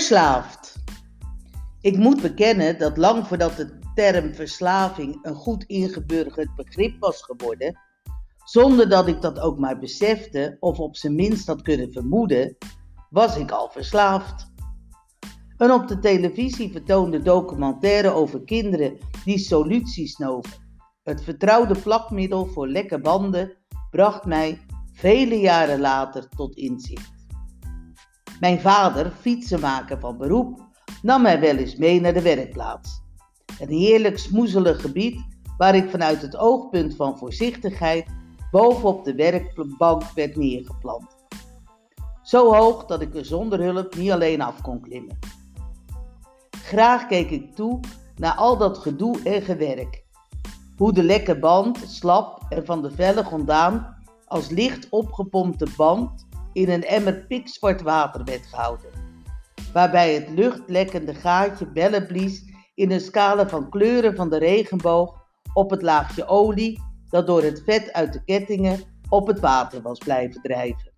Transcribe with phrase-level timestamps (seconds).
[0.00, 0.76] Verslaafd.
[1.80, 7.78] Ik moet bekennen dat lang voordat de term verslaving een goed ingeburgerd begrip was geworden,
[8.44, 12.56] zonder dat ik dat ook maar besefte of op zijn minst had kunnen vermoeden,
[13.10, 14.52] was ik al verslaafd.
[15.56, 22.68] Een op de televisie vertoonde documentaire over kinderen die soluties snoven, het vertrouwde plakmiddel voor
[22.68, 23.56] lekke banden,
[23.90, 24.60] bracht mij
[24.92, 27.19] vele jaren later tot inzicht.
[28.40, 30.60] Mijn vader, fietsenmaker van beroep,
[31.02, 33.02] nam mij wel eens mee naar de werkplaats.
[33.58, 35.20] Een heerlijk smoezelig gebied
[35.56, 38.06] waar ik vanuit het oogpunt van voorzichtigheid
[38.50, 41.16] bovenop de werkbank werd neergeplant.
[42.22, 45.18] Zo hoog dat ik er zonder hulp niet alleen af kon klimmen.
[46.50, 47.80] Graag keek ik toe
[48.16, 50.04] naar al dat gedoe en gewerk.
[50.76, 53.96] Hoe de lekke band, slap en van de vellig ontdaan,
[54.26, 58.90] als licht opgepompte band in een emmer pikzwart water werd gehouden,
[59.72, 65.70] waarbij het luchtlekkende gaatje bellen blies in een scala van kleuren van de regenboog op
[65.70, 70.42] het laagje olie dat door het vet uit de kettingen op het water was blijven
[70.42, 70.92] drijven.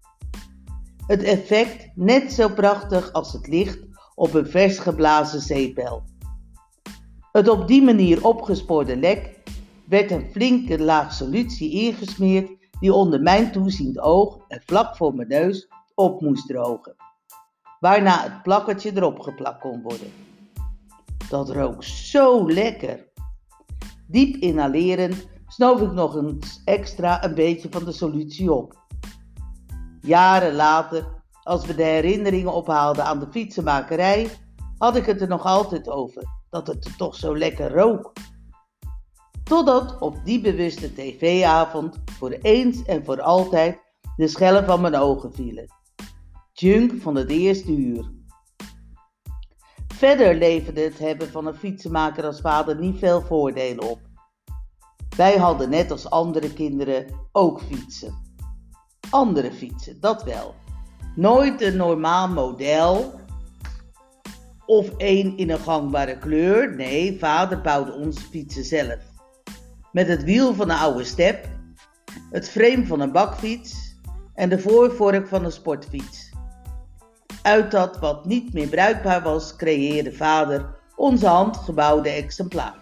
[1.06, 3.78] Het effect net zo prachtig als het licht
[4.14, 6.02] op een vers geblazen zeepbel.
[7.32, 9.38] Het op die manier opgespoorde lek
[9.84, 12.50] werd een flinke laag solutie ingesmeerd
[12.82, 16.94] die onder mijn toeziend oog en vlak voor mijn neus op moest drogen,
[17.80, 20.12] waarna het plakkertje erop geplakt kon worden.
[21.28, 23.08] Dat rook zo lekker.
[24.06, 28.76] Diep inhalerend snoof ik nog eens extra een beetje van de solutie op.
[30.00, 34.30] Jaren later, als we de herinneringen ophaalden aan de fietsenmakerij,
[34.78, 38.12] had ik het er nog altijd over dat het er toch zo lekker rook.
[39.44, 43.78] Totdat op die bewuste tv-avond voor eens en voor altijd
[44.16, 45.66] de schellen van mijn ogen vielen.
[46.52, 48.10] Junk van het eerste uur.
[49.94, 54.00] Verder leverde het hebben van een fietsenmaker als vader niet veel voordelen op.
[55.16, 58.14] Wij hadden net als andere kinderen ook fietsen.
[59.10, 60.54] Andere fietsen, dat wel.
[61.14, 63.20] Nooit een normaal model
[64.66, 66.76] of één in een gangbare kleur.
[66.76, 69.11] Nee, vader bouwde onze fietsen zelf.
[69.92, 71.48] Met het wiel van een oude step,
[72.30, 74.00] het frame van een bakfiets
[74.34, 76.32] en de voorvork van een sportfiets.
[77.42, 82.76] Uit dat wat niet meer bruikbaar was, creëerde vader onze handgebouwde exemplaar.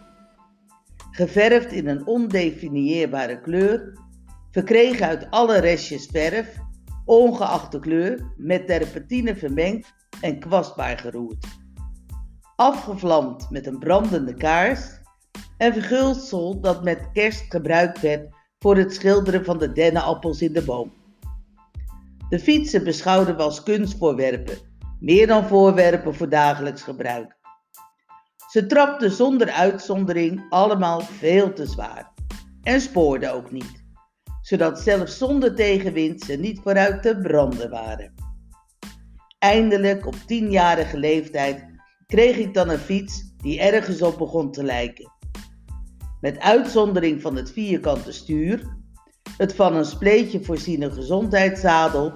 [1.10, 3.98] Geverfd in een ondefinieerbare kleur,
[4.50, 6.56] verkregen uit alle restjes verf,
[7.04, 11.46] ongeacht de kleur, met terpentine vermengd en kwastbaar geroerd.
[12.56, 14.99] Afgevlamd met een brandende kaars
[15.60, 18.28] en verguldsel dat met kerst gebruikt werd
[18.58, 20.92] voor het schilderen van de dennenappels in de boom.
[22.28, 24.58] De fietsen beschouwden we als kunstvoorwerpen,
[25.00, 27.36] meer dan voorwerpen voor dagelijks gebruik.
[28.50, 32.12] Ze trapten zonder uitzondering allemaal veel te zwaar
[32.62, 33.84] en spoorden ook niet,
[34.42, 38.14] zodat zelfs zonder tegenwind ze niet vooruit te branden waren.
[39.38, 41.64] Eindelijk op tienjarige leeftijd
[42.06, 45.18] kreeg ik dan een fiets die ergens op begon te lijken.
[46.20, 48.76] Met uitzondering van het vierkante stuur,
[49.36, 52.12] het van een spleetje voorziene gezondheidszadel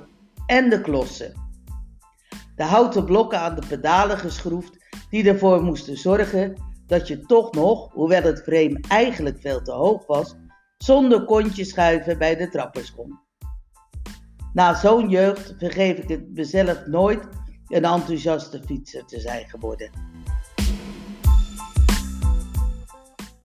[0.47, 1.33] en de klossen.
[2.57, 4.79] De houten blokken aan de pedalen geschroefd
[5.11, 6.55] die ervoor moesten zorgen
[6.87, 10.35] dat je toch nog, hoewel het frame eigenlijk veel te hoog was,
[10.79, 13.19] zonder kontje schuiven bij de trappers kon.
[14.53, 17.29] Na zo'n jeugd vergeef ik het mezelf nooit
[17.69, 19.91] een enthousiaste fietser te zijn geworden.